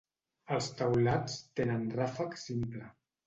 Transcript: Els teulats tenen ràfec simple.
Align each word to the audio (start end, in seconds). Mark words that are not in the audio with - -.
Els 0.55 0.69
teulats 0.79 1.35
tenen 1.59 1.85
ràfec 1.99 2.35
simple. 2.47 2.89